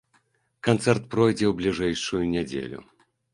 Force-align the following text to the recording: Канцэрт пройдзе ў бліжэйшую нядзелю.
Канцэрт 0.67 1.03
пройдзе 1.11 1.45
ў 1.49 1.53
бліжэйшую 1.61 2.23
нядзелю. 2.33 2.81